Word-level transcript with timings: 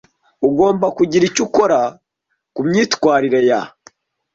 Ugomba 0.47 0.87
kugira 0.97 1.23
icyo 1.29 1.41
ukora 1.47 1.79
ku 2.53 2.61
myitwarire 2.67 3.39
ya 3.49 3.61